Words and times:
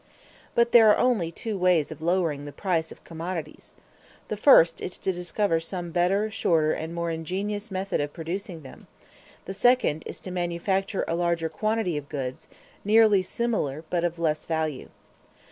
But 0.55 0.71
there 0.71 0.89
are 0.89 0.97
only 0.97 1.31
two 1.31 1.59
ways 1.59 1.91
of 1.91 2.01
lowering 2.01 2.45
the 2.45 2.51
price 2.51 2.91
of 2.91 3.03
commodities. 3.03 3.75
The 4.29 4.35
first 4.35 4.81
is 4.81 4.97
to 4.97 5.11
discover 5.11 5.59
some 5.59 5.91
better, 5.91 6.31
shorter, 6.31 6.71
and 6.73 6.95
more 6.95 7.11
ingenious 7.11 7.69
method 7.69 8.01
of 8.01 8.11
producing 8.11 8.63
them: 8.63 8.87
the 9.45 9.53
second 9.53 10.01
is 10.07 10.19
to 10.21 10.31
manufacture 10.31 11.05
a 11.07 11.13
larger 11.13 11.49
quantity 11.49 11.97
of 11.97 12.09
goods, 12.09 12.47
nearly 12.83 13.21
similar, 13.21 13.83
but 13.91 14.03
of 14.03 14.17
less 14.17 14.47
value. 14.47 14.89